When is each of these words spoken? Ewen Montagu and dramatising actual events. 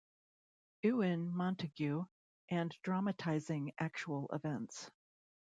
Ewen 0.83 1.31
Montagu 1.31 2.07
and 2.49 2.75
dramatising 2.81 3.71
actual 3.77 4.31
events. 4.33 4.89